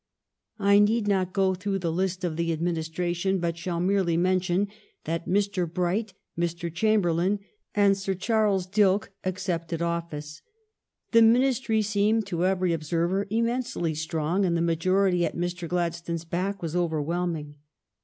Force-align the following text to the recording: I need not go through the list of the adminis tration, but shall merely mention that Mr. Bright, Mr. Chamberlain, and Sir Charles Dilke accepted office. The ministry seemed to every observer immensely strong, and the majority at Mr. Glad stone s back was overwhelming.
I 0.57 0.79
need 0.79 1.07
not 1.07 1.31
go 1.31 1.53
through 1.53 1.77
the 1.77 1.91
list 1.91 2.23
of 2.23 2.35
the 2.35 2.49
adminis 2.57 2.89
tration, 2.89 3.39
but 3.39 3.55
shall 3.55 3.79
merely 3.79 4.17
mention 4.17 4.67
that 5.03 5.27
Mr. 5.29 5.71
Bright, 5.71 6.15
Mr. 6.35 6.73
Chamberlain, 6.73 7.37
and 7.75 7.95
Sir 7.95 8.15
Charles 8.15 8.65
Dilke 8.65 9.09
accepted 9.23 9.79
office. 9.79 10.41
The 11.11 11.21
ministry 11.21 11.83
seemed 11.83 12.25
to 12.25 12.47
every 12.47 12.73
observer 12.73 13.27
immensely 13.29 13.93
strong, 13.93 14.43
and 14.43 14.57
the 14.57 14.61
majority 14.63 15.23
at 15.23 15.37
Mr. 15.37 15.67
Glad 15.67 15.93
stone 15.93 16.15
s 16.15 16.23
back 16.23 16.63
was 16.63 16.75
overwhelming. 16.75 17.57